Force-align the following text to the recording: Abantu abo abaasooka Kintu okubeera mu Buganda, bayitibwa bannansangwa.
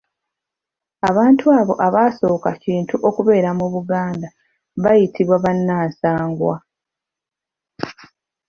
Abantu 1.09 1.45
abo 1.59 1.73
abaasooka 1.87 2.49
Kintu 2.63 2.95
okubeera 3.09 3.49
mu 3.59 3.65
Buganda, 3.73 4.27
bayitibwa 4.83 5.35
bannansangwa. 5.43 6.55